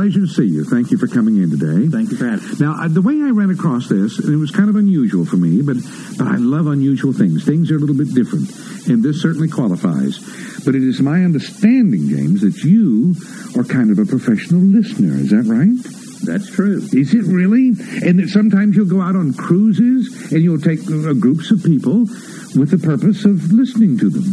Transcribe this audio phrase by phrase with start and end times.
[0.00, 0.64] pleasure to see you.
[0.64, 1.86] Thank you for coming in today.
[1.88, 2.54] Thank you for having me.
[2.58, 5.36] Now, uh, the way I ran across this, and it was kind of unusual for
[5.36, 5.76] me, but
[6.16, 7.44] but I love unusual things.
[7.44, 8.48] Things are a little bit different,
[8.88, 10.16] and this certainly qualifies.
[10.64, 13.14] But it is my understanding, James, that you
[13.60, 15.20] are kind of a professional listener.
[15.20, 15.76] Is that right?
[16.24, 16.80] That's true.
[16.96, 17.76] Is it really?
[18.00, 22.08] And that sometimes you'll go out on cruises and you'll take uh, groups of people
[22.56, 24.24] with the purpose of listening to them.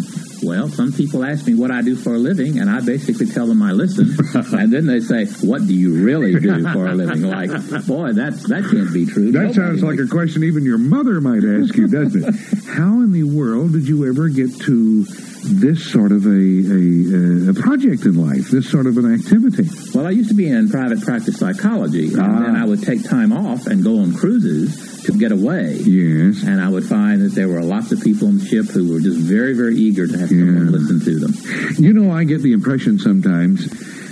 [0.43, 3.47] Well, some people ask me what I do for a living, and I basically tell
[3.47, 4.15] them I listen,
[4.59, 7.51] and then they say, "What do you really do for a living?" Like,
[7.85, 9.31] boy, that's that can't be true.
[9.31, 12.35] That Nobody sounds like a question even your mother might ask you, doesn't it?
[12.67, 15.03] How in the world did you ever get to
[15.43, 19.69] this sort of a, a, a project in life, this sort of an activity?
[19.93, 22.39] Well, I used to be in private practice psychology, and Ah.
[22.41, 25.75] then I would take time off and go on cruises to get away.
[25.83, 26.43] Yes.
[26.43, 28.99] And I would find that there were lots of people on the ship who were
[28.99, 30.71] just very, very eager to have someone Yeah.
[30.71, 31.33] listen to them.
[31.77, 33.67] You know, I get the impression sometimes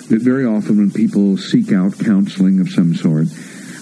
[0.08, 3.28] that very often when people seek out counseling of some sort,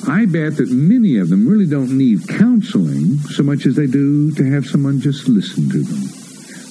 [0.07, 4.31] I bet that many of them really don't need counseling so much as they do
[4.31, 6.09] to have someone just listen to them.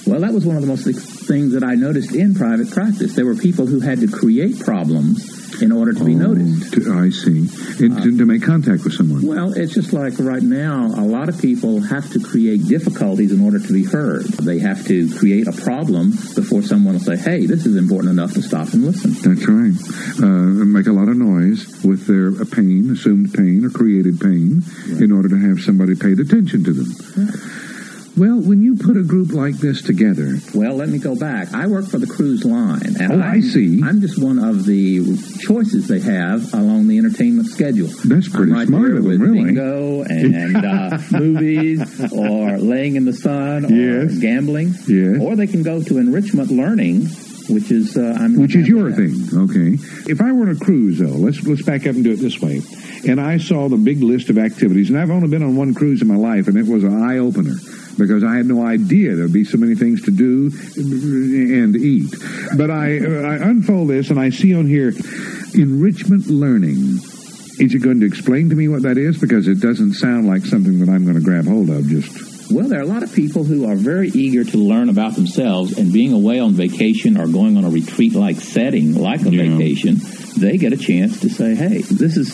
[0.06, 3.14] Well, that was one of the most things that I noticed in private practice.
[3.14, 6.72] There were people who had to create problems in order to be noticed.
[6.74, 7.48] To, I see.
[7.84, 9.26] And to, to make contact with someone.
[9.26, 13.40] Well, it's just like right now, a lot of people have to create difficulties in
[13.40, 14.24] order to be heard.
[14.24, 18.32] They have to create a problem before someone will say, hey, this is important enough
[18.34, 19.12] to stop and listen.
[19.12, 19.74] That's right.
[20.22, 24.62] Uh, make a lot of noise with their uh, pain, assumed pain, or created pain,
[25.00, 26.88] in order to have somebody paid attention to them.
[28.14, 31.54] Well, when you put a group like this together, Well, let me go back.
[31.54, 32.82] I work for the cruise line.
[33.00, 33.80] And Oh, I I'm- see.
[33.82, 35.00] I'm just one of the
[35.40, 37.88] choices they have along the entertainment schedule.
[38.04, 39.44] That's pretty right smart of them, with really.
[39.44, 41.80] bingo and uh, movies
[42.12, 44.18] or laying in the sun or Yes.
[44.18, 44.74] gambling.
[44.86, 45.18] Yes.
[45.18, 47.06] Or they can go to enrichment learning,
[47.48, 49.78] which is uh, I'm which is your thing, okay?
[50.10, 52.40] If I were on a cruise, though, let's let's back up and do it this
[52.40, 52.60] way.
[53.08, 56.02] And I saw the big list of activities, and I've only been on one cruise
[56.02, 57.54] in my life, and it was an eye opener
[57.98, 62.10] because I had no idea there'd be so many things to do and eat.
[62.56, 64.92] But I I unfold this, and I see on here
[65.54, 67.00] enrichment learning.
[67.58, 69.18] Is it going to explain to me what that is?
[69.18, 71.86] Because it doesn't sound like something that I'm going to grab hold of.
[71.86, 75.14] Just Well, there are a lot of people who are very eager to learn about
[75.14, 79.30] themselves, and being away on vacation or going on a retreat like setting, like a
[79.30, 79.56] Yeah.
[79.56, 80.00] vacation,
[80.36, 82.30] they get a chance to say, hey, this is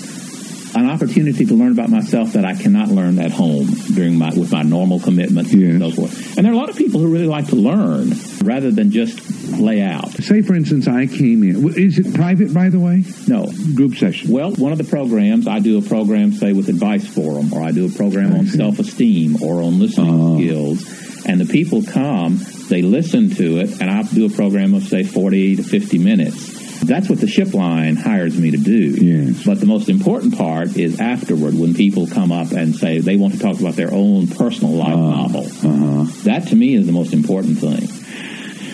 [0.75, 4.53] an opportunity to learn about myself that I cannot learn at home during my with
[4.53, 6.37] my normal commitments and so forth.
[6.37, 8.13] And there are a lot of people who really like to learn
[8.43, 9.21] rather than just
[9.59, 10.11] lay out.
[10.13, 11.69] say, for instance, I came in.
[11.79, 13.05] Is it private, by the way?
[13.27, 13.51] No.
[13.75, 14.31] Group session.
[14.31, 17.73] Well, one of the programs, I do a program, say, with Advice Forum, or I
[17.73, 20.39] do a program on self esteem or on listening Oh.
[20.39, 21.25] skills.
[21.27, 25.03] And the people come, they listen to it, and I do a program of, say,
[25.03, 26.58] 40 to 50 minutes.
[26.81, 28.73] That's what the ship line hires me to do.
[28.73, 29.45] Yes.
[29.45, 33.35] But the most important part is afterward when people come up and say they want
[33.35, 35.47] to talk about their own personal life novel.
[35.47, 36.23] Uh-huh.
[36.25, 37.89] That to me is the most important thing.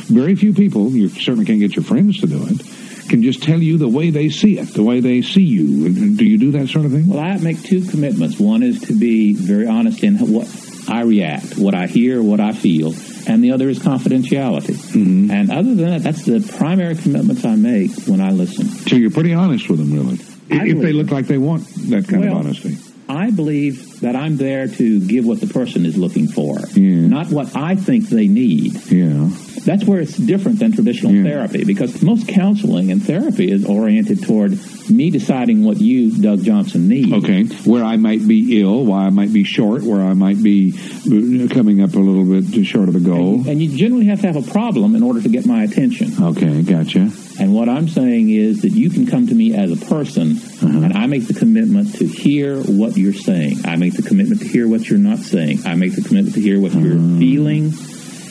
[0.07, 3.61] very few people, you certainly can't get your friends to do it, can just tell
[3.61, 6.15] you the way they see it, the way they see you.
[6.17, 7.07] Do you do that sort of thing?
[7.09, 8.39] Well, I make two commitments.
[8.39, 10.49] One is to be very honest in what
[10.89, 12.93] I react, what I hear, what I feel,
[13.27, 14.75] and the other is confidentiality.
[14.75, 15.31] Mm-hmm.
[15.31, 18.67] And other than that, that's the primary commitments I make when I listen.
[18.67, 20.19] So you're pretty honest with them, really.
[20.51, 22.77] I if they look like they want that kind Well, of honesty.
[23.09, 27.07] I believe that I'm there to give what the person is looking for, Yeah.
[27.07, 28.73] not what I think they need.
[28.91, 29.31] Yeah.
[29.65, 31.23] That's where it's different than traditional Yeah.
[31.23, 34.59] therapy because most counseling and therapy is oriented toward
[34.91, 37.11] me deciding what you, Doug Johnson, need.
[37.15, 37.45] Okay.
[37.65, 40.75] Where I might be ill, why I might be short, where I might be
[41.07, 43.45] uh, coming up a little bit short of the goal.
[43.49, 46.13] And you generally have to have a problem in order to get my attention.
[46.21, 47.11] Okay, gotcha.
[47.41, 50.93] And what I'm saying is that you can come to me as a person, and
[50.93, 53.61] I make the commitment to hear what you're saying.
[53.65, 55.61] I make the commitment to hear what you're not saying.
[55.67, 57.19] I make the commitment to hear what you're mm.
[57.19, 57.73] feeling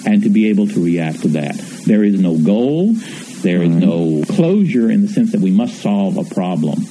[0.05, 1.55] and to be able to react to that.
[1.85, 2.93] There is no goal.
[2.93, 6.85] There is no closure in the sense that we must solve a problem.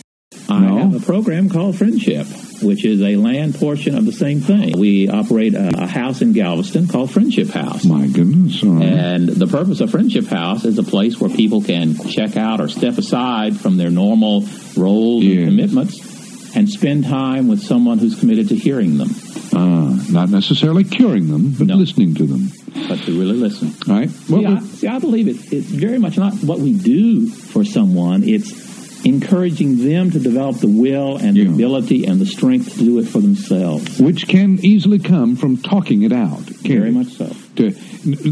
[0.48, 0.78] I No?
[0.78, 2.26] have a program called Friendship,
[2.62, 4.78] which is a land portion of the same thing.
[4.78, 7.84] We operate a, a house in Galveston called Friendship House.
[7.84, 8.62] My goodness.
[8.62, 8.82] Right.
[8.86, 12.68] And the purpose of Friendship House is a place where people can check out or
[12.68, 14.46] step aside from their normal
[14.76, 16.11] roles and commitments
[16.54, 19.10] and spend time with someone who's committed to hearing them,
[19.54, 21.76] Ah, not necessarily curing them, but No.
[21.76, 22.50] listening to them.
[22.88, 23.72] but to really listen.
[23.88, 24.10] All right.
[24.10, 27.64] See, Well, I, see, I believe it, it's very much not what we do for
[27.64, 28.22] someone.
[28.24, 31.44] It's encouraging them to develop the will and Yeah.
[31.44, 33.98] the ability and the strength to do it for themselves.
[34.00, 36.40] which can easily come from talking it out.
[36.64, 36.92] Very it?
[36.94, 37.34] much so.
[37.56, 37.74] To,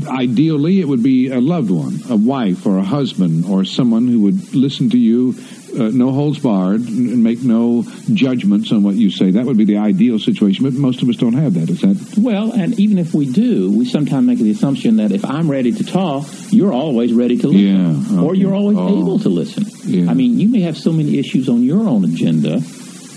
[0.08, 4.20] Ideally, it would be a loved one, a wife or a husband or someone who
[4.22, 5.34] would listen to you,
[5.78, 9.31] uh, no holds barred, and make no judgments on what you say.
[9.31, 11.70] That would be the ideal situation, but most of us don't have that.
[11.70, 12.14] Is that?
[12.19, 15.73] Well, and even if we do, we sometimes make the assumption that if I'm ready
[15.73, 18.26] to talk, you're always ready to listen, yeah, okay.
[18.26, 18.99] or you're always oh.
[18.99, 19.64] able to listen.
[19.84, 20.11] Yeah.
[20.11, 22.61] I mean, you may have so many issues on your own agenda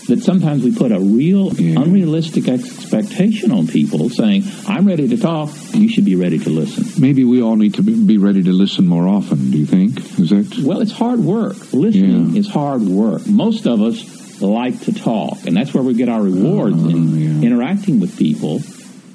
[0.08, 5.50] that sometimes we put a real unrealistic expectation on people saying, I'm ready to talk,
[5.74, 7.02] you should be ready to listen.
[7.02, 9.52] Maybe we all need to be- ready to listen more often.
[9.52, 9.98] Do you think?
[10.20, 10.60] Is that?
[10.64, 11.74] Well, it's hard work.
[11.74, 12.40] Listening Yeah.
[12.40, 13.28] is hard work.
[13.28, 17.20] Most of us like to talk, and that's where we get our rewards Oh, in
[17.20, 17.42] yeah.
[17.48, 18.60] interacting with people.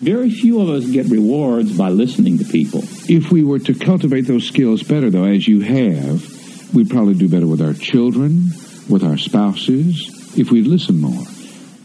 [0.01, 2.85] Very few of us get rewards by listening to people.
[3.09, 7.29] If we were to cultivate those skills better, though, as you have, we'd probably do
[7.29, 8.53] better with our children,
[8.89, 10.09] with our spouses,
[10.39, 11.25] if we'd listen more.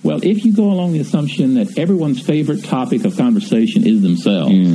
[0.03, 4.53] Well, if you go along the assumption that everyone's favorite topic of conversation is themselves,
[4.53, 4.65] Yeah.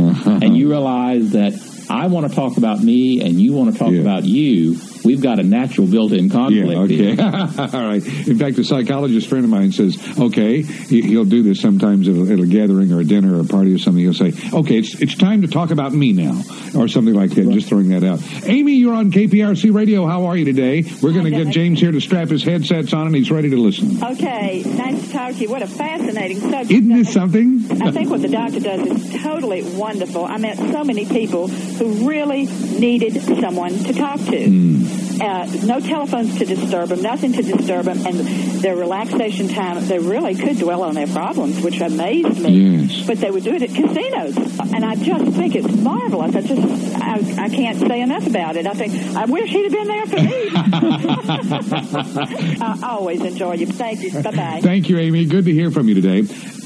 [0.00, 0.42] Mm.
[0.42, 1.52] and you realize that
[1.92, 4.00] I want to talk about me and you want to talk Yeah.
[4.00, 6.68] about you, we've got a natural built-in conflict.
[6.70, 7.14] Yeah, okay.
[7.16, 7.20] here.
[7.20, 8.02] All right.
[8.28, 12.14] In fact, a psychologist friend of mine says, okay, he- he'll do this sometimes at
[12.16, 14.02] a, at a gathering or a dinner or a party or something.
[14.02, 16.40] He'll say, okay, it's, it's time to talk about me now,
[16.74, 18.20] or something like that, just throwing that out.
[18.48, 20.06] Amy, you're on KPRC Radio.
[20.06, 20.84] How are you today?
[21.02, 23.56] We're going to get James here to strap his headsets on, and he's ready to
[23.60, 24.02] listen.
[24.02, 25.50] Okay, nice to talk to you.
[25.50, 26.70] What a fascinating subject.
[26.70, 27.66] Isn't this something?
[27.82, 30.24] I think what the doctor does is totally wonderful.
[30.24, 31.48] I met so many people
[31.82, 32.46] who really
[32.78, 34.46] needed someone to talk to.
[34.46, 35.11] Hmm.
[35.20, 38.18] Uh, no telephones to disturb them, nothing to disturb them, and
[38.62, 42.50] their relaxation time, they really could dwell on their problems, which amazed me.
[42.50, 43.06] Yes.
[43.06, 44.36] But they would do it at casinos,
[44.72, 46.34] and I just think it's marvelous.
[46.34, 48.66] I just, I, I can't say enough about it.
[48.66, 50.50] I think, I wish he'd have been there for me.
[52.60, 53.66] I always enjoy you.
[53.66, 54.22] Thank you.
[54.22, 54.60] Bye-bye.
[54.62, 55.24] Thank you, Amy.
[55.26, 56.22] Good to hear from you today.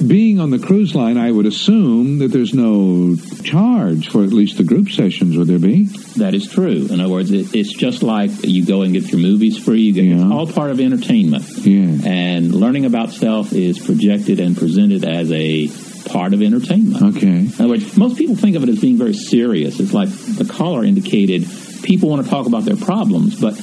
[0.07, 4.59] Being on the cruise line, I would assume that there's no charge for at least
[4.59, 5.85] the group sessions, would there be?
[6.17, 6.87] That is true.
[6.91, 9.83] In other words, it, it's just like you go and get your movies free.
[9.83, 10.23] You get, Yeah.
[10.25, 11.45] It's all part of entertainment.
[11.59, 12.09] Yeah.
[12.09, 15.69] And learning about self is projected and presented as a
[16.09, 17.17] part of entertainment.
[17.17, 17.27] Okay.
[17.27, 19.81] In other words, most people think of it as being very serious.
[19.81, 21.47] It's like the caller indicated,
[21.83, 23.55] people want to talk about their problems, but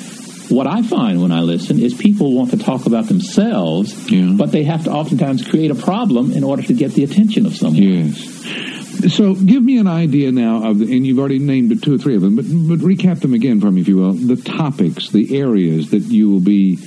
[0.53, 4.33] what I find when I listen is people want to talk about themselves, Yeah.
[4.37, 7.55] but they have to oftentimes create a problem in order to get the attention of
[7.55, 7.81] someone.
[7.81, 9.13] Yes.
[9.15, 12.15] So give me an idea now of the, and you've already named two or three
[12.15, 14.13] of them, but, but recap them again for me, if you will.
[14.13, 16.77] The topics, the areas that you will be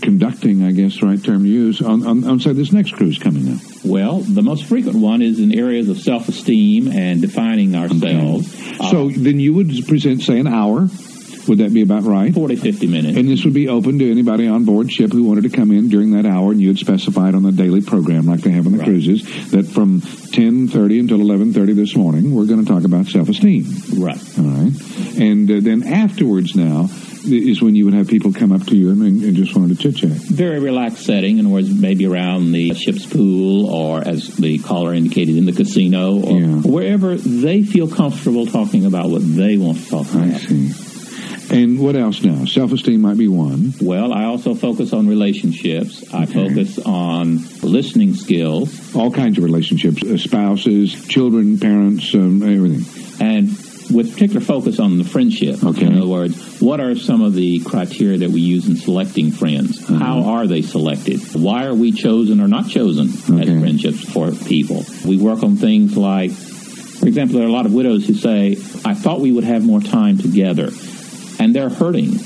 [0.00, 3.52] conducting, I guess, right term to use, on, on, on say, this next cruise coming
[3.52, 3.60] up.
[3.84, 8.54] Well, the most frequent one is in areas of self-esteem and defining ourselves.
[8.78, 10.88] Uh, so then you would present, say, an hour.
[11.48, 12.32] Would that be about right?
[12.34, 13.16] 40, 50 minutes.
[13.16, 15.88] And this would be open to anybody on board ship who wanted to come in
[15.88, 18.72] during that hour, and you had specified on the daily program, like they have on
[18.72, 18.86] the Right.
[18.86, 23.66] cruises, that from 10.30 until 11.30 this morning, we're going to talk about self-esteem.
[23.98, 24.38] right.
[24.38, 25.18] All right.
[25.18, 26.88] And uh, then afterwards now
[27.22, 29.82] is when you would have people come up to you and, and just wanted to
[29.82, 30.10] chit-chat.
[30.10, 31.38] Very relaxed setting.
[31.38, 35.52] In other words, maybe around the ship's pool or, as the caller indicated, in the
[35.52, 36.46] casino or Yeah.
[36.62, 40.28] wherever they feel comfortable talking about what they want to talk about.
[40.28, 40.70] I see.
[41.50, 42.44] And what else now?
[42.44, 43.74] Self-esteem might be one.
[43.80, 46.04] Well, I also focus on relationships.
[46.12, 46.32] I Okay.
[46.48, 52.84] focus on listening skills All kinds of relationships, uh, spouses, children, parents, um, everything.
[53.20, 53.48] and
[53.90, 55.64] with particular focus on the friendship.
[55.64, 55.86] Okay.
[55.86, 59.82] In other words, what are some of the criteria that we use in selecting friends?
[59.82, 59.94] Uh-huh.
[59.98, 61.18] How are they selected?
[61.34, 63.50] Why are we chosen or not chosen Okay.
[63.50, 64.84] as friendships for people?
[65.04, 68.56] We work on things like, for example, there are a lot of widows who say,
[68.84, 70.70] I thought we would have more time together.
[71.40, 72.20] And they're hurting.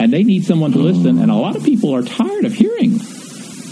[0.00, 1.18] And they need someone to listen.
[1.18, 3.00] And a lot of people are tired of hearing.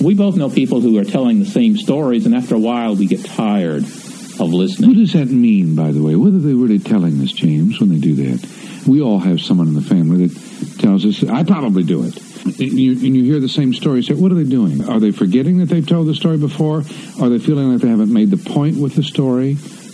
[0.01, 3.07] We both know people who are telling the same stories, and after a while, we
[3.07, 4.91] get tired of listening.
[4.91, 6.17] What does that mean, by the way?
[6.17, 8.85] What are they really telling us, James, when they do that?
[8.87, 12.17] We all have someone in the family that tells us, I probably do it.
[12.45, 14.03] And you, and you hear the same story.
[14.03, 14.89] So what are they doing?
[14.89, 16.79] Are they forgetting that they've told the story before?
[17.21, 19.53] Are they feeling like they haven't made the point with the story?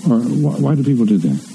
[0.09, 1.55] Or why, why do people do that?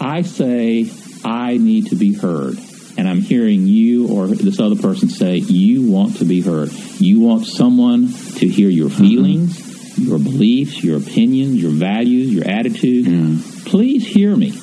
[0.00, 0.90] I say
[1.24, 2.58] I need to be heard.
[2.98, 6.72] And I'm hearing you or this other person say you want to be heard.
[6.98, 9.02] You want someone to hear your mm-hmm.
[9.02, 13.06] feelings, your beliefs, your opinions, your values, your attitude.
[13.06, 13.38] Yeah.
[13.66, 14.58] Please hear me.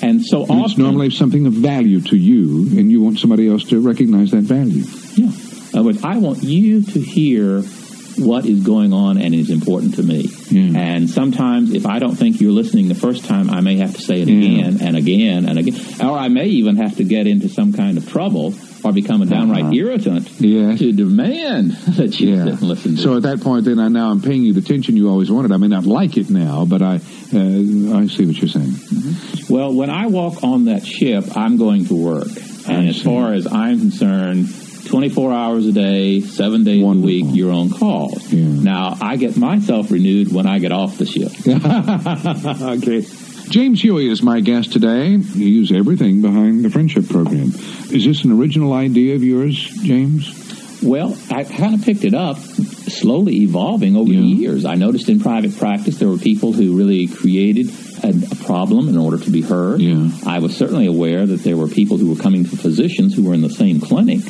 [0.00, 3.64] And so And it's normally something of value to you, and you want somebody else
[3.64, 4.84] to recognize that value.
[5.14, 5.30] yeah.
[5.72, 7.62] In other words, I want you to hear
[8.18, 10.28] what is going on and is important to me.
[10.50, 10.78] Yeah.
[10.78, 14.00] And sometimes, if I don't think you're listening the first time, I may have to
[14.00, 14.36] say it Yeah.
[14.66, 15.74] again and again and again.
[16.00, 18.54] Or I may even have to get into some kind of trouble
[18.84, 19.72] or become a downright Uh-huh.
[19.74, 20.78] irritant Yes.
[20.80, 24.10] to demand that you sit and listen to So at that point, then I now
[24.10, 25.52] I'm paying you the attention you always wanted.
[25.52, 26.96] I may not like it now, but I
[27.34, 27.38] uh,
[27.98, 28.74] I see what you're saying.
[29.48, 32.28] Well, when I walk on that ship, I'm going to work.
[32.68, 34.48] And as far as I'm concerned,
[34.86, 37.04] 24 hours a day, seven days Wonderful.
[37.08, 38.12] a week, you're on call.
[38.28, 38.44] Yeah.
[38.62, 41.32] Now, I get myself renewed when I get off the ship.
[42.82, 43.06] okay.
[43.50, 45.08] James Huey is my guest today.
[45.10, 47.52] You use everything behind the friendship program.
[47.90, 50.38] Is this an original idea of yours, James?
[50.82, 54.20] Well, I kind of picked it up, slowly evolving over Yeah.
[54.20, 54.64] the years.
[54.64, 57.68] I noticed in private practice there were people who really created
[58.02, 59.80] a, a problem in order to be heard.
[59.80, 60.10] Yeah.
[60.26, 63.34] I was certainly aware that there were people who were coming to physicians who were
[63.34, 64.20] in the same clinic.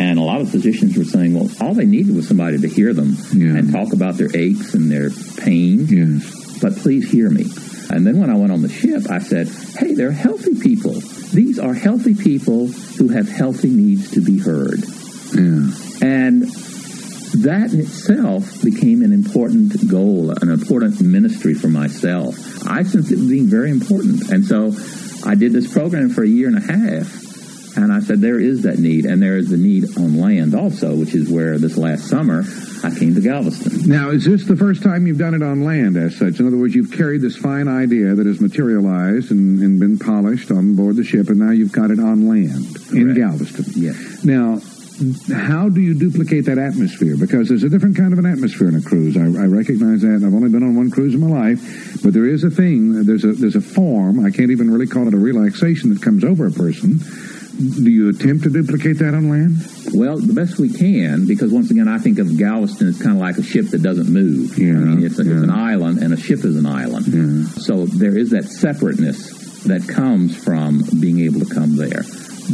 [0.00, 2.94] And a lot of physicians were saying, well, all they needed was somebody to hear
[2.94, 3.56] them Yeah.
[3.56, 5.86] and talk about their aches and their pain.
[5.86, 6.58] Yes.
[6.62, 7.44] But please hear me.
[7.90, 10.94] And then when I went on the ship, I said, hey, they're healthy people.
[11.34, 14.80] These are healthy people who have healthy needs to be heard.
[15.34, 15.68] Yeah.
[16.02, 16.42] And
[17.44, 22.36] that in itself became an important goal, an important ministry for myself.
[22.66, 24.30] I sensed it being very important.
[24.30, 24.72] And so
[25.28, 27.29] I did this program for a year and a half.
[27.76, 29.04] And I said, there is that need.
[29.04, 32.44] And there is the need on land also, which is where this last summer
[32.82, 33.88] I came to Galveston.
[33.88, 36.40] Now, is this the first time you've done it on land as such?
[36.40, 40.50] In other words, you've carried this fine idea that has materialized and, and been polished
[40.50, 43.64] on board the ship, and now you've got it on land in Galveston.
[43.76, 44.24] Yes.
[44.24, 44.60] Now,
[45.34, 47.16] how do you duplicate that atmosphere?
[47.16, 49.16] Because there's a different kind of an atmosphere in a cruise.
[49.16, 50.22] I, I recognize that.
[50.24, 53.04] I've only been on one cruise in my life, but there is a thing.
[53.04, 54.20] There's a there's a form.
[54.20, 57.00] I can't even really call it a relaxation that comes over a person.
[57.60, 59.56] Do you attempt to duplicate that on land?
[59.92, 63.20] Well, the best we can, because once again, I think of Galveston as kind of
[63.20, 64.56] like a ship that doesn't move.
[64.58, 67.06] Yeah, I mean, it's, a, it's an island, and a ship is an island.
[67.08, 67.44] Yeah.
[67.60, 72.02] So there is that separateness that comes from being able to come there.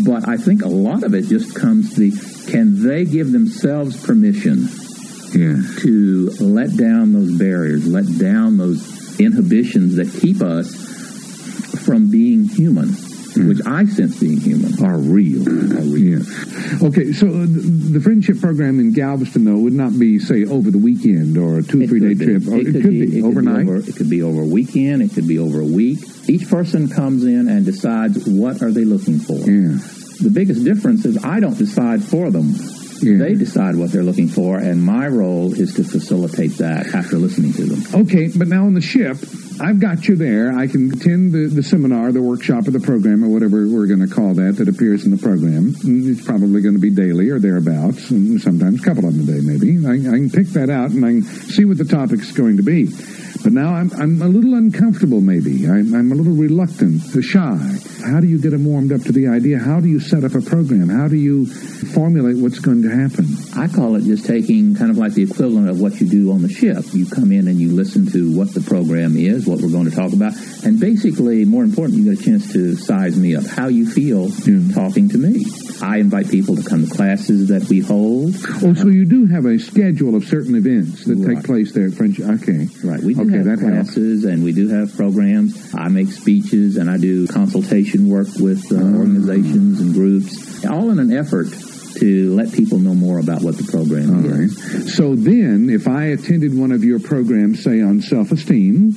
[0.05, 4.05] But I think a lot of it just comes to the can they give themselves
[4.05, 4.69] permission
[5.33, 5.63] Yeah.
[5.83, 10.75] to let down those barriers, let down those inhibitions that keep us
[11.85, 12.95] from being human,
[13.37, 13.49] Hmm.
[13.49, 14.83] which I sense being human.
[14.85, 15.43] Are real.
[15.47, 16.23] Are real.
[16.23, 16.89] Yeah.
[16.89, 17.61] Okay, so the
[17.97, 21.63] the friendship program in Galveston, though, would not be, say, over the weekend or a
[21.63, 22.25] two, It three day be.
[22.25, 22.43] trip.
[22.47, 23.67] It, could, be, it could overnight.
[23.67, 25.03] Be over, it could be over a weekend.
[25.03, 25.99] It could be over a week.
[26.29, 29.39] Each person comes in and decides what are they looking for.
[29.39, 29.79] yeah.
[30.19, 32.55] The biggest difference is I don't decide for them.
[33.03, 33.19] Yeah.
[33.19, 37.53] They decide what they're looking for, and my role is to facilitate that after listening
[37.55, 38.03] to them.
[38.03, 39.19] Okay, but now on the ship,
[39.61, 40.57] I've got you there.
[40.57, 44.07] I can attend the, the seminar, the workshop, or the program, or whatever we're going
[44.07, 45.73] to call that, that appears in the program.
[45.73, 49.29] Mm, it's probably going to be daily or thereabouts, and sometimes a couple of them
[49.29, 49.87] a day, maybe.
[49.87, 52.63] I, I can pick that out and I can see what the topic's going to
[52.63, 52.91] be.
[53.43, 55.67] But now I'm, I'm a little uncomfortable, maybe.
[55.67, 57.79] I'm, I'm a little reluctant, shy.
[58.05, 59.59] How do you get them warmed up to the idea?
[59.59, 60.89] How do you set up a program?
[60.89, 63.27] How do you formulate what's going to happen?
[63.57, 66.43] I call it just taking kind of like the equivalent of what you do on
[66.43, 66.85] the ship.
[66.93, 69.95] You come in and you listen to what the program is, what we're going to
[69.95, 70.35] talk about,
[70.65, 74.31] and basically, more important, you get a chance to size me up, how you feel
[74.47, 74.61] Yeah.
[74.73, 75.45] talking to me.
[75.83, 78.35] I invite people to come to classes that we hold.
[78.63, 81.37] Oh, so you do have a schedule of certain events that Right.
[81.37, 82.19] take place there at French.
[82.19, 82.69] Okay.
[82.83, 83.03] Right.
[83.03, 83.91] We do Okay, have that helps.
[83.93, 85.55] classes and we do have programs.
[85.75, 88.95] I make speeches and I do consultation work with uh, Ah.
[88.97, 91.49] organizations and groups, all in an effort
[91.97, 94.41] to let people know more about what the program All right.
[94.49, 94.95] is.
[94.95, 98.97] So then, if I attended one of your programs, say on self-esteem,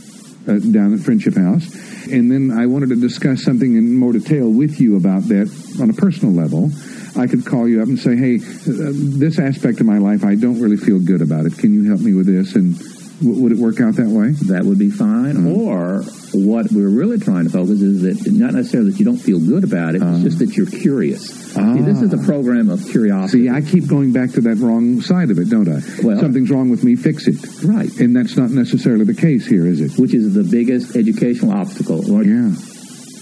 [0.50, 1.72] uh, down at Friendship House,
[2.08, 5.48] and then I wanted to discuss something in more detail with you about that
[5.80, 6.72] on a personal level,
[7.16, 10.36] I could call you up and say, "Hey, uh, this aspect of my life, I
[10.36, 11.58] don't really feel good about it.
[11.58, 12.76] Can you help me with this?" And
[13.22, 14.32] would it work out that way?
[14.48, 15.36] That would be fine.
[15.36, 15.48] Mm-hmm.
[15.48, 19.40] Or what we're really trying to focus is that not necessarily that you don't feel
[19.40, 21.28] good about it, it's just that you're curious.
[21.54, 22.24] See, this is a Uh-huh.
[22.24, 22.26] Ah.
[22.26, 23.44] program of curiosity.
[23.46, 25.82] See, I keep going back to that wrong side of it, don't I?
[26.04, 27.38] Well- Something's wrong with me, fix it.
[27.64, 27.92] Right.
[28.00, 29.98] And that's not necessarily the case here, is it?
[30.00, 32.04] which is the biggest educational obstacle.
[32.24, 32.52] Yeah.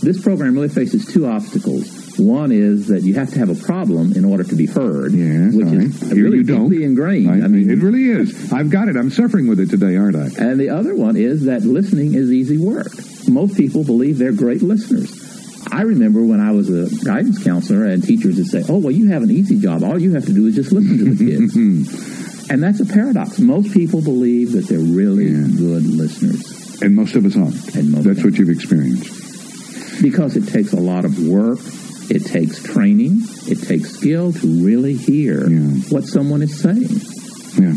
[0.01, 2.06] This program really faces two obstacles.
[2.17, 5.53] One is that you have to have a problem in order to be heard, Yes,
[5.53, 5.99] which all is.
[6.11, 6.69] Here really you don't.
[6.69, 7.29] deeply ingrained.
[7.29, 8.51] I, I mean, it really is.
[8.51, 8.95] I've got it.
[8.95, 10.29] I'm suffering with it today, aren't I?
[10.41, 12.87] and the other one is that listening is easy work.
[13.27, 15.11] Most people believe they're great listeners.
[15.71, 19.09] I remember when I was a guidance counselor and teachers would say, oh, well, you
[19.09, 19.83] have an easy job.
[19.83, 22.49] All you have to do is just listen to the kids.
[22.49, 23.37] and that's a paradox.
[23.37, 25.45] Most people believe that they're really Yeah.
[25.55, 27.75] good listeners And most of us aren't.
[27.75, 30.01] And most That's what you've experienced.
[30.01, 31.59] because it takes a lot of work.
[32.09, 33.21] It takes training.
[33.47, 35.59] It takes skill to really hear Yeah.
[35.89, 37.01] what someone is saying.
[37.59, 37.73] Yeah.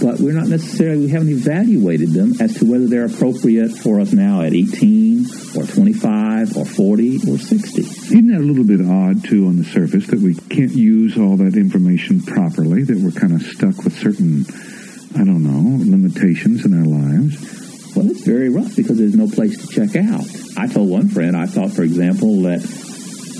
[0.00, 4.12] But we're not necessarily, we haven't evaluated them as to whether they're appropriate for us
[4.12, 7.80] now at 18 or 25 or 40 or 60.
[7.82, 11.36] Isn't that a little bit odd, too, on the surface, that we can't use all
[11.38, 14.44] that information properly, that we're kind of stuck with certain,
[15.14, 17.94] I don't know, limitations in our lives?
[17.94, 20.24] Well, it's very rough because there's no place to check out.
[20.56, 22.62] I told one friend, I thought, for example, that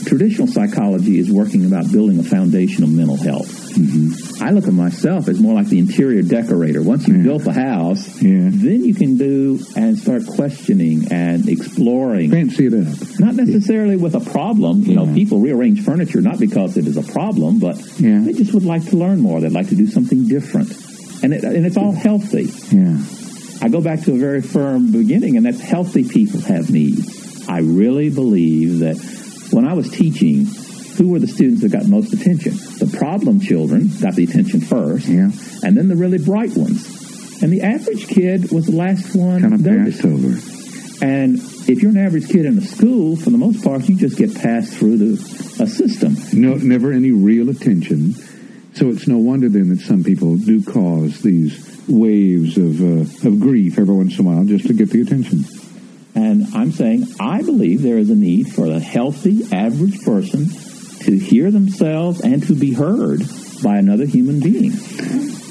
[0.04, 3.48] traditional psychology is working about building a foundation of mental health.
[3.72, 4.42] Mm-hmm.
[4.42, 6.82] I look at myself as more like the interior decorator.
[6.82, 7.22] Once you've Yeah.
[7.22, 8.50] built the house, Yeah.
[8.52, 12.30] then you can do and start questioning and exploring.
[12.30, 13.20] Fancy it up.
[13.20, 14.82] Not necessarily with a problem.
[14.82, 18.20] You know, people rearrange furniture not because it is a problem, but Yeah.
[18.24, 19.40] they just would like to learn more.
[19.40, 20.72] They'd like to do something different.
[21.22, 22.50] And, it, and it's all healthy.
[22.74, 22.98] Yeah.
[23.62, 27.44] I go back to a very firm beginning, and that's healthy people have needs.
[27.48, 28.96] I really believe that
[29.52, 30.46] when I was teaching,
[30.96, 32.52] who were the students that got most attention?
[32.78, 35.30] The problem children got the attention first, Yeah.
[35.62, 37.40] and then the really bright ones.
[37.42, 40.04] And the average kid was the last one Kind of noticed.
[40.04, 40.38] over.
[41.04, 41.38] And
[41.68, 44.34] if you're an average kid in a school, for the most part, you just get
[44.34, 45.12] passed through the
[45.60, 46.16] a system.
[46.32, 48.14] No, never any real attention.
[48.74, 53.40] So it's no wonder then that some people do cause these waves of uh, of
[53.40, 55.44] grief every once in a while just to get the attention.
[56.14, 60.48] And I'm saying I believe there is a need for a healthy, average person
[61.04, 63.22] to hear themselves and to be heard
[63.62, 64.72] by another human being.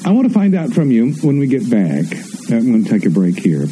[0.06, 2.06] I want to find out from you when we get back.
[2.12, 3.68] uh, I'm going to take a break here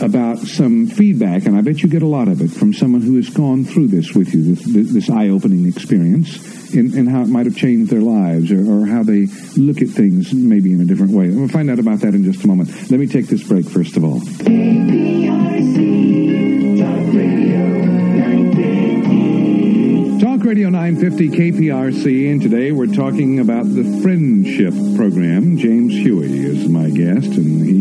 [0.00, 3.16] about some feedback, and I bet you get a lot of it from someone who
[3.16, 6.38] has gone through this with you, this, this eye-opening experience,
[6.74, 9.88] and, and how it might have changed their lives, or, or how they look at
[9.88, 11.28] things maybe in a different way.
[11.30, 12.70] We'll find out about that in just a moment.
[12.90, 14.20] Let me take this break first of all.
[14.20, 20.24] KPRC Talk Radio 950.
[20.24, 25.56] Talk Radio 950 KPRC, and today we're talking about the Friendship Program.
[25.56, 27.77] James Huey is my guest, and he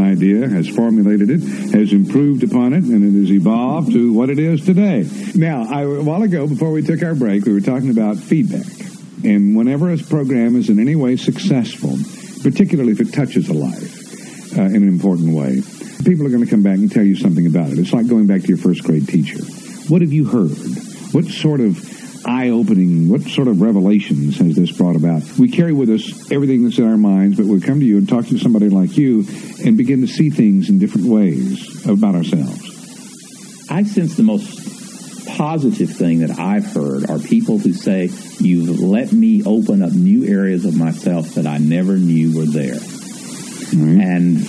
[0.00, 1.40] idea, has formulated it,
[1.72, 5.08] has improved upon it, and it has evolved to what it is today.
[5.34, 8.66] Now, I, a while ago, before we took our break, we were talking about feedback.
[9.24, 11.98] And whenever a program is in any way successful,
[12.42, 15.62] particularly if it touches a life uh, in an important way,
[16.04, 17.78] people are going to come back and tell you something about it.
[17.78, 19.38] It's like going back to your first grade teacher.
[19.88, 20.56] What have you heard?
[21.12, 21.78] What sort of
[22.24, 25.22] eye-opening, what sort of revelations has this brought about?
[25.38, 28.08] We carry with us everything that's in our minds, but we come to you and
[28.08, 29.26] talk to somebody like you
[29.64, 33.68] and begin to see things in different ways about ourselves.
[33.70, 34.60] I sense the most
[35.36, 40.26] positive thing that I've heard are people who say, You've let me open up new
[40.26, 42.74] areas of myself that I never knew were there.
[42.74, 44.04] Right?
[44.04, 44.40] And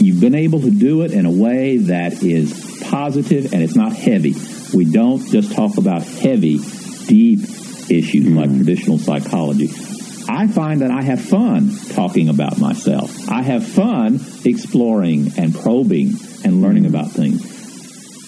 [0.00, 2.52] you've been able to do it in a way that is
[2.88, 4.34] positive and it's not heavy.
[4.74, 6.58] We don't just talk about heavy,
[7.06, 7.40] deep
[7.90, 9.68] issues like traditional psychology.
[10.28, 13.28] I find that I have fun talking about myself.
[13.28, 17.50] I have fun exploring and probing and learning about things.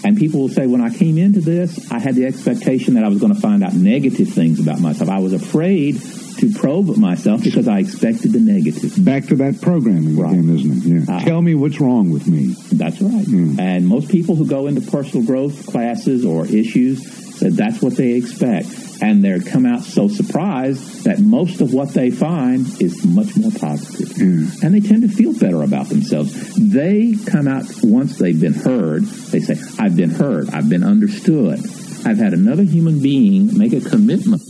[0.05, 3.09] And people will say, when I came into this, I had the expectation that I
[3.09, 5.09] was going to find out negative things about myself.
[5.09, 5.99] I was afraid
[6.39, 9.03] to probe myself because I expected the negative.
[9.03, 10.33] Back to that programming Right.
[10.33, 11.09] again, isn't it?
[11.09, 11.17] Yeah.
[11.17, 12.55] Uh, Tell me what's wrong with me.
[12.73, 13.25] That's right.
[13.25, 13.59] Mm.
[13.59, 18.13] And most people who go into personal growth classes or issues said that's what they
[18.15, 18.69] expect.
[19.03, 23.51] And they come out so surprised that most of what they find is much more
[23.51, 24.17] positive.
[24.17, 24.51] Yeah.
[24.63, 26.33] And they tend to feel better about themselves.
[26.57, 31.59] They come out once they've been heard, they say, I've been heard, I've been understood.
[32.07, 34.43] I've had another human being make a commitment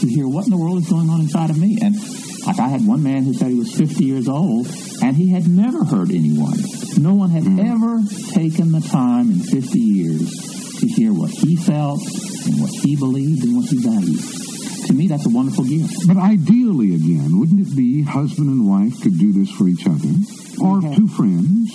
[0.00, 1.78] to hear what in the world is going on inside of me.
[1.80, 1.94] And
[2.46, 4.68] like I had one man who said he was 50 years old
[5.02, 6.58] and he had never heard anyone.
[6.98, 7.58] No one had mm.
[7.58, 12.00] ever taken the time in 50 years to hear what he felt
[12.46, 14.20] and what he believed and what he valued.
[14.86, 15.94] To me, that's a wonderful gift.
[16.06, 20.08] But ideally, again, wouldn't it be husband and wife could do this for each other?
[20.60, 20.96] Or Okay.
[20.96, 21.70] two friends?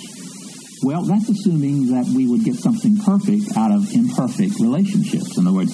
[0.82, 5.38] Well, that's assuming that we would get something perfect out of imperfect relationships.
[5.38, 5.72] In other words,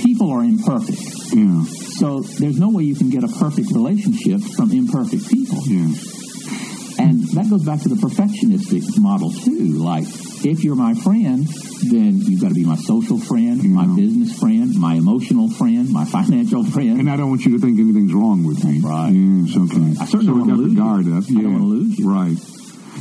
[0.00, 1.02] people are imperfect.
[1.34, 1.64] Yeah,
[1.98, 5.62] So there's no way you can get a perfect relationship from imperfect people.
[5.66, 5.92] yeah.
[6.98, 9.78] And that goes back to the perfectionistic model too.
[9.78, 10.06] Like,
[10.44, 11.46] if you're my friend,
[11.90, 13.94] then you've got to be my social friend, my Yeah.
[13.96, 17.00] business friend, my emotional friend, my financial friend.
[17.00, 18.80] And I don't want you to think anything's wrong with me.
[18.80, 19.10] Right.
[19.10, 19.94] Yes, okay.
[20.00, 20.76] I certainly so don't wanna got the you.
[20.76, 21.24] guard up.
[21.28, 22.08] I don't wanna lose you.
[22.08, 22.38] Right.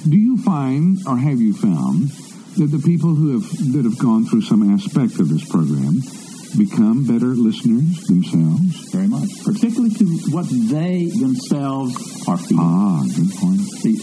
[0.08, 2.12] Do you find, or have you found,
[2.58, 6.02] that the people who have that have gone through some aspect of this program
[6.58, 8.90] become better listeners themselves?
[8.92, 9.30] Very much.
[9.46, 11.96] Particularly to what they themselves
[12.28, 12.66] are feeling.
[12.66, 13.62] Ah, good point.
[13.62, 13.98] See,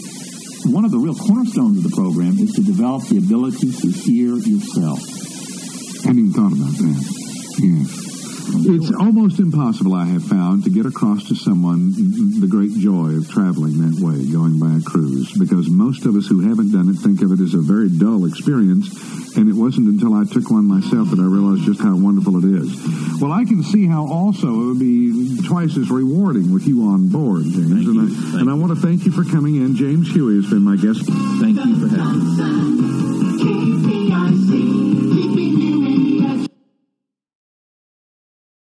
[0.65, 4.35] one of the real cornerstones of the program is to develop the ability to hear
[4.35, 4.99] yourself.
[6.03, 7.57] I hadn't thought about that.
[7.59, 8.06] Yes.
[8.49, 11.91] It's almost impossible, I have found, to get across to someone
[12.39, 16.27] the great joy of traveling that way, going by a cruise, because most of us
[16.27, 18.87] who haven't done it think of it as a very dull experience,
[19.35, 22.47] and it wasn't until I took one myself that I realized just how wonderful it
[22.47, 22.71] is.
[23.19, 27.09] Well, I can see how also it would be twice as rewarding with you on
[27.09, 27.67] board, James.
[27.67, 28.01] Thank and you.
[28.01, 29.75] I, Thank and I want to thank you for coming in.
[29.75, 31.03] James Huey has been my guest.
[31.43, 32.23] Thank you for having
[34.47, 34.86] me.